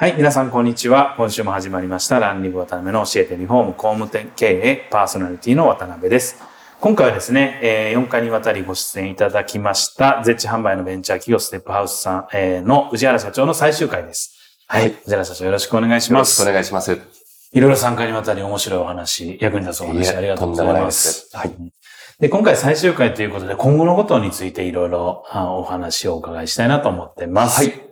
[0.00, 1.14] はい、皆さんこんにちは。
[1.16, 6.40] 今週も始まりました、ランニング渡辺の教えてリフォーム工務店経営パーソナリティの渡辺です。
[6.78, 14.36] 今回はですね、えー4回にわたりご出演いただきました、ゼッチ販売のベンチャー企業ステップハウスさん、えーの宇治原社長の最終回です。
[14.68, 16.42] はい、宇治原社長よろしくお願いします。
[16.42, 16.92] よろしくお願いします。
[16.92, 20.84] いろいろ3回にわたり面白いお話、役に立つお話ありがとうございま。
[20.84, 21.50] ですすはい
[22.20, 27.64] で、今回最終回ということで、今後のことについていろいろあお話をお伺いしたいなと思ってます。
[27.64, 27.87] はい。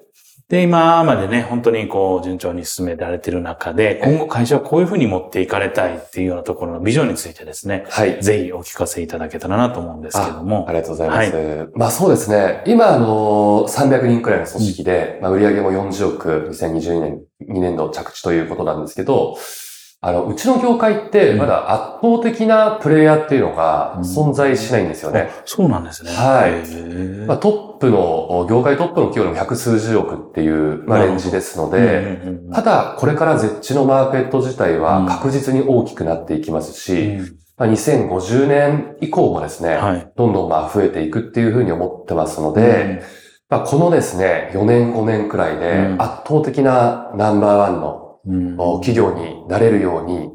[0.48, 8.22] で、今までね、本当にこう、順調に進められている中で、今後会社はこういうふうに持っていかれたいっていうようなところのビジョンについてですね、はい。
[8.22, 10.72] ぜひお聞かせいただけたらなと思うんですけどもあ。
[10.72, 11.70] りがとうございます。
[11.74, 12.62] まあそうですね。
[12.64, 19.36] 今、あの、300人くらいの組織で、まあ売上も40億、2022年、2年度着地ということなんですけど、
[20.06, 25.30] あの、うちの業界って、まだ圧倒的なプレイヤーっていうのが存在しないんですよね。
[25.44, 26.12] そうなんですね。
[26.12, 27.26] はい。
[27.26, 37.18] まあトップの、業界トップの企業でも百数十億っていう、まあレンジですので、うんうんうんただ、これから絶地のマーケット自体は確実に大きくなっていきますし、
[37.56, 40.12] まあ、2050年以降もですね、はい。
[40.14, 43.02] どんどんまあ増えていくっていうふうに思ってますので、
[43.48, 46.00] まあ、このですね、4年5年くらいでうん。
[46.00, 48.05] 圧倒的なナンバーワンの
[48.80, 50.30] 企業になれるように、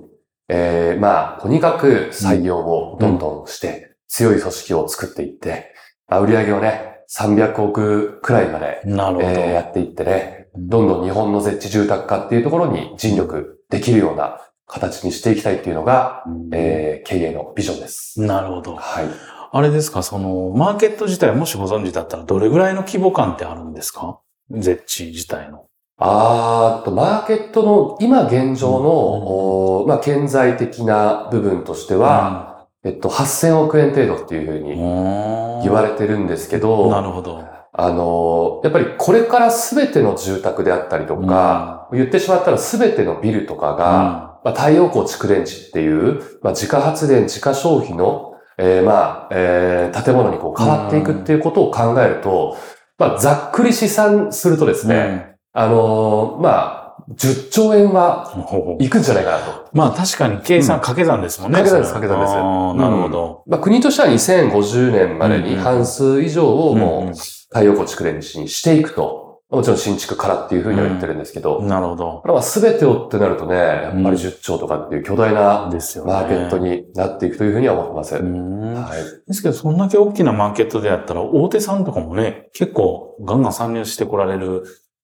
[0.47, 5.73] えーまあ、とにかく採用をどんどんして、強い組織を作っていって、
[6.07, 8.81] まあ、売上をね、300億くらいまで。
[9.21, 18.21] えーやっていってね、どんどん日本の絶地住宅化っていうところに尽力できるような形にしていきたいっていうのが、うんえー経営のビジョンです。
[18.21, 18.75] なるほど。
[18.75, 19.05] はい。
[19.53, 24.19] あれですか、その、マーケット自体もしご存知だったら、どれぐらいの規模感ってあるんですか？
[24.51, 25.65] ゼッチ自体の。
[26.03, 37.43] あーっと、マーケットの今現状の、おーまあ、顕在的な部分としては、えっと、8000億円程度っていうふうに言言われてるんですけど、なるほど。
[37.73, 52.57] あのー、やっぱりこれから全ての住宅であったりとか、言ってしまったら全てのビルとかが、まあ、太陽光蓄電池っていう、まあ、自家発電、自家消費の、えーまあ、えー建物にこう変わっていくっていうことを考えると、
[52.97, 59.69] まあ、ざっくり試算するとですね、あのーまあ、10兆円はいくんじゃないかなと。
[59.73, 61.59] まあ確かに計算掛け算ですもんね。
[61.59, 63.43] 掛け算です掛け算ですなるほど。
[63.47, 67.17] まあ、国としては2050年までに半数以上をうんもう
[67.49, 69.21] 太陽光蓄電池にしていくと。
[69.49, 72.19] もちろん新築からっていうふうには言ってるんですけど、なるほど。
[72.21, 76.13] これは全てをってなるとね、やっぱり10兆とかっていう巨大なですよね。
[76.13, 78.15] マーケットになっていくというふうには思ってます。
[78.15, 79.03] うんはい。
[79.27, 84.63] ですけど、そんだけ大きなマーケットであったら、大手さんとかもね、結構ガンガン参入してこられる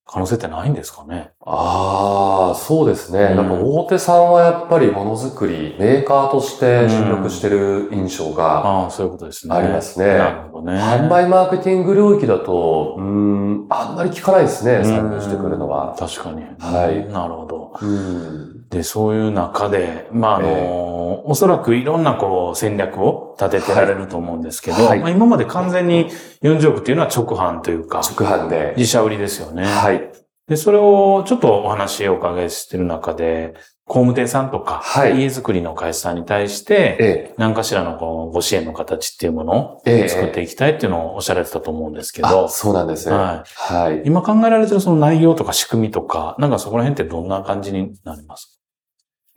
[0.10, 1.32] 可能性ってないんですかね。
[1.46, 3.20] ああ、そうですね。
[3.20, 9.56] うんやっぱ大手さんはやっぱりものづくり、メーカーとして尽力してる印象がああ、そういうことですね。
[9.56, 10.06] ありますね。
[10.18, 10.80] なるほどね。
[10.80, 15.96] 販売マーケティング領域だと、うーん、あんまり聞かないですね、参入してくるのは。
[16.00, 16.44] 確かに。
[16.58, 17.74] はいなるほど。
[17.82, 18.70] うん。
[18.70, 26.10] で、そういう中で、まあ、あの、えおそらくいろんなこう戦略を立ててられると思うんですけど、はいまあ、今まで完全に
[26.42, 28.74] 40億っていうのは直販というか、直販で。
[28.78, 29.66] 自社売りですよね。
[29.66, 30.12] はい。
[30.48, 33.54] で、それをちょっとお話をお伺いしてる中で、
[33.86, 42.30] 工務店さんとか、はい家づくりの会社さんに対して、え何かしらのこうご支援の形っていうものをええ作っていきたいっていうのをおっしゃられてたと思うんですけえ。
[42.30, 43.16] どあ、、そうなんですね。
[43.16, 44.02] ははい。
[44.06, 48.57] 今考えられてるその内容とか仕組みとか、なんかそこら辺ってどんな感じになりますうん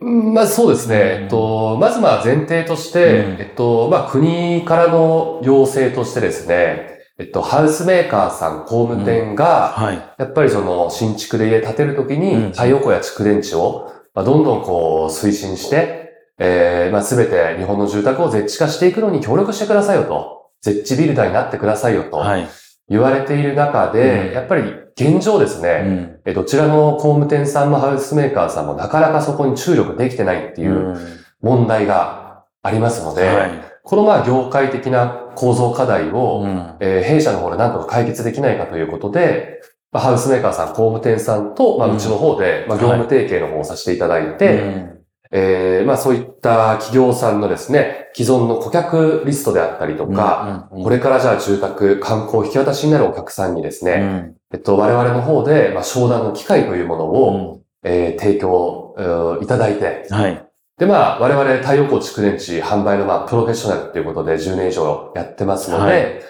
[0.01, 0.97] まずそうですね。
[1.23, 9.97] えっと、まずまあ前提として、うんえっと、まあ国からの要請としてですね、えっと、ハウスメーカーさん工務店が、はい。
[10.19, 20.51] やっぱりその新築で家建てるときうんに太陽光や蓄電池を、まあ、どんどんこう推進して、えー、まあすべて日本の住宅を絶地化していくのに協力してくださいよと。
[20.63, 22.49] 絶地ビルダーになってくださいよとはい。
[22.89, 24.63] 言われている中で、うんやっぱり
[25.01, 26.21] 現状ですうね、ん。
[26.27, 30.97] えどちらの工務店さんもハウスメーカーさんもなかなかそこに注力できてないっていう
[31.41, 33.51] 問題がありますので、はい。
[33.83, 36.77] このまあ業界的な構造課題を、うん。
[36.81, 39.61] えー弊社の方で何とか解決できないかということで、
[39.93, 41.97] まあ、ハウスメーカーさん、工務店さんと、まあ、うん。
[41.97, 44.67] うちの方で、まあ、業務提携の方をさせていただいて、う
[44.97, 45.00] ん
[45.33, 54.37] えーまあ、そういった企業さんのですね、既存の顧客リストであったりとか、うんうんこれからじゃあ住宅、観光引き渡しになるお客さんにですね、うん。
[54.53, 60.47] えっと、我々の方で、まあ、商談の機会というものを、えー提供、えーいただいて、はい。
[60.79, 66.21] で、まあ、我々太陽光蓄電池販売の、まあ、プロフェッショナルということで10年以上やってますので、はい。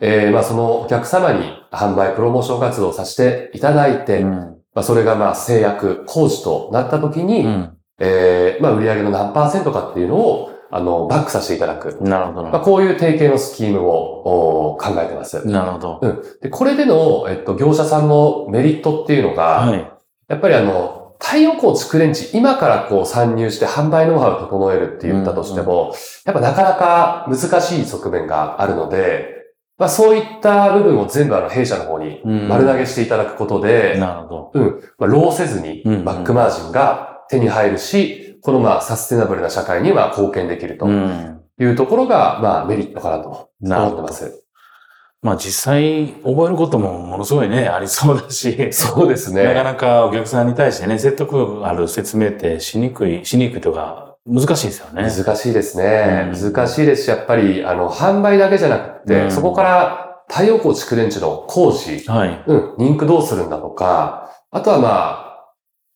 [0.00, 1.42] えーまあ、そのお客様に
[1.72, 4.30] 販売、プロモーション活動をさせていただいて、うん。
[4.74, 11.96] まあ、それが、まあ、制約、工事となった時に、うんえーまあ、売上の何パーセントかっていうのを、あの、バックさせていただく。
[12.02, 15.46] なるほどなまあ、こういう提携のスキームをお考えてます。
[15.46, 16.18] なるほど。
[16.42, 19.92] で、これでの、えっと、業者さんのメリットっていうのが、はい。
[20.28, 25.92] やっぱりあの、太陽光蓄電池、今からこう参入して販売ノウハウを整えるって言ったとしても、
[26.24, 29.34] やっぱなかなか難しい側面があるので、
[29.78, 34.50] まあそういった部分を全部あの弊社の方にうん丸投げしていただくことで、なるほど。
[34.54, 41.40] うん、まあ、労せずにうんバックマージンが手に入るし、このまあサステナブルな社会には貢献できるとうん。
[41.60, 43.28] いうところが、まあメリットかなと
[43.60, 44.12] 思ってま。
[44.12, 44.44] す。
[45.20, 48.72] まあ実際覚えることもものすごいね、ありそうだし。
[48.72, 49.54] そうですなかね。
[49.64, 55.10] なかお客さんに対してね、説得ある説明ってしにくい、しにくいとか難しいですよね。
[55.10, 56.30] 難しいですね。
[56.32, 62.44] うん難しいですし、やっぱり、あの、販売だけじゃなくて、うんそこから太陽光蓄電池の工事、はい。
[62.46, 64.88] うん、リンクどうするんだとか、あとはま
[65.24, 65.27] あ、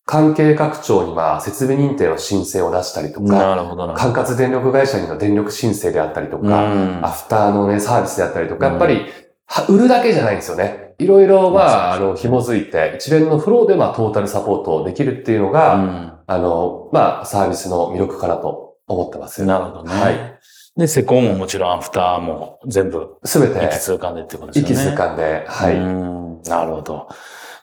[0.04, 3.94] 関係各庁にまあ、設備認定の申請を出したりとか。
[3.96, 9.06] 管轄電力会社にの電力申請であったりとうか、んアフターのね、サービスであったりとか、うんやっぱり、
[9.46, 10.94] は売るだけじゃないんですよね。
[10.98, 19.44] いろいろ、まあ、あまあの、紐づいて、一連のフローで、まあ、トータルサポートできるっていうのが、うんあの、まあ、サービスの魅力かなと思ってます。
[19.44, 19.92] なるほどね。
[19.92, 20.38] はい。
[20.76, 24.74] で、施工ももちろんアフターも全部すべて一気、通貫でってことですよね。
[24.74, 25.76] 息通貫で、はい。
[25.76, 27.08] うんなるほど。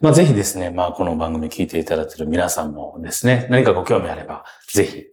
[0.02, 5.04] まあぜひですね、まあこの番組聞いていただいている皆さんもですね、何かご興味あれば、ぜひ、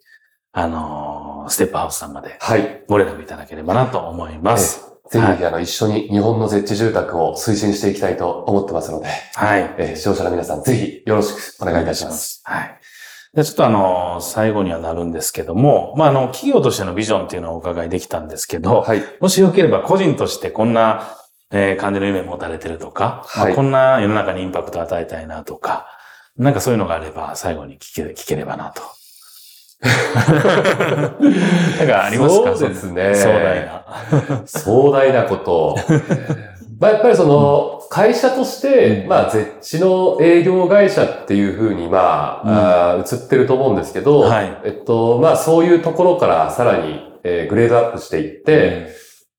[0.53, 2.85] あのーステップハウスさんまではい。
[2.89, 4.85] ご連絡いただければなと思います。
[5.11, 9.75] ぜひ、はいあの、一緒に日本の絶地住宅を推進していきたいと思ってますので、はい。
[9.79, 12.43] えー視聴者の皆さん、ぜひよろしくお願いいたします。
[12.45, 12.79] はい。
[13.35, 19.03] でちょっとあの、最後にはなるんですけども、まああの、企業としてのビジョンっていうのをお伺いできたんですけど、はい。
[19.21, 21.17] もしよければ個人としてこんな、
[21.53, 23.47] えー感じの夢を持たれてるとか、はい。
[23.49, 25.87] まあこんな世の中にインパクトを与えたいなとか、
[26.37, 28.83] なんかそういうのがあれば最後に聞け聞ければなと。
[29.83, 29.91] な
[31.85, 32.57] んかありますか？
[32.57, 33.15] そうですね。
[33.15, 33.85] 壮大な。
[34.47, 35.77] 壮大なこと。
[36.79, 39.09] まあ、やっぱりその、会社として、うん。
[39.09, 44.59] まあ、絶地の営業会社っていうふうに、まあ、あー映ってると思うんですけど、はい。
[44.65, 48.89] えっと、まあ、そういうところからさらに、えーグレードアップしていって、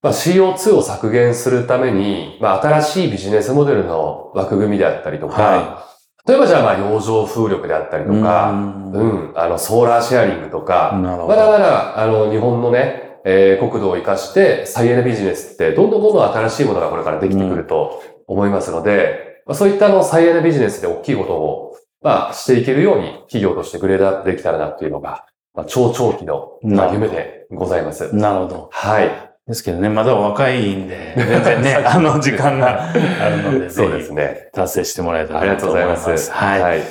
[0.02, 5.88] まあ、CO2 を削減するために、まあ、新しいビジネスモデルの枠組みであったりとか、は
[6.28, 10.92] 例えばじゃあ、まあ、洋上風力であったりとか、うん、あの、ソーラーシェアリングとか。
[10.94, 28.14] まだまだ、あの、日本のね、えー国土を生かして、再エネビジネスって、どんどんどんどん新しいものがこれからできてくると思いますので、まあ、そういったあの、再エネビジネスで大きいことを、まあ、していけるように、企業としてグレードアップできたらなっていうのが、まあ、超長期の、まあ、夢でございます。
[28.14, 28.70] なるほど。
[28.72, 29.28] はい。
[29.48, 34.50] ですけどね、まだお若いんで、全然ね、 あの時間があるので、そうでぜひすね。
[34.54, 35.92] 達成してもらえたらありがなとうございま。
[35.92, 36.32] ますす。
[36.32, 36.62] はい。
[36.62, 36.82] はい。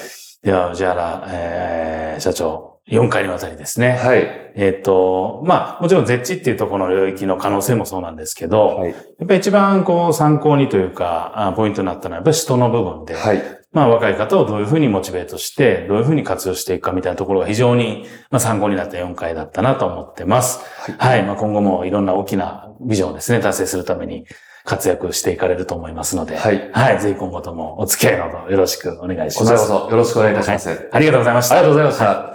[0.42, 3.90] では、じゃあ、えー、社長、4回にわたりですね。
[3.92, 4.52] はい。
[4.54, 8.90] えっ、と、まあ、もちろん絶地っていうところの領域の可能性もそうなんですけど、はい。
[8.90, 8.96] やっ
[9.26, 13.42] ぱり一番こう参考にというか、あポイントになったのはやっぱり人の部分で、はい。
[13.76, 20.60] まあ若い方をどういうふうにモチベートして、どういうふうに活用していくかみたいなところが非常にまあ参考になった4回だったなと思ってます。
[20.98, 21.22] はい。
[21.24, 24.24] まあ今後もいろんな大きなビジョンをですね、達成するために
[24.64, 26.70] 活躍していかれると思いますので、はい。
[26.72, 27.00] はい。
[27.02, 29.52] ぜひ今後ともお付き合いのほどよろしくお願いしこます。
[29.52, 30.88] ちらこそよろしくお願いいたします。
[30.90, 31.56] ありがとうございました。
[31.56, 32.34] ありがとうございました。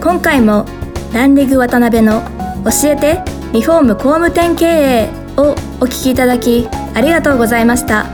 [0.00, 0.64] 今回も
[1.12, 2.22] ランディグ渡辺の
[2.64, 5.54] 教えてリフォーム工務店経営をお
[5.86, 8.13] 聞きいただきありがとうございました